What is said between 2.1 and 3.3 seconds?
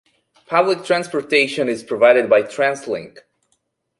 by TransLink.